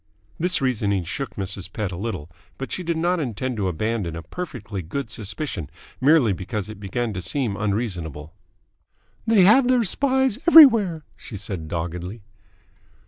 [0.39, 1.71] This reasoning shook Mrs.
[1.71, 5.69] Pett a little, but she did not intend to abandon a perfectly good suspicion
[6.01, 8.33] merely because it began to seem unreasonable.
[9.27, 12.23] "They have their spies everywhere," she said doggedly.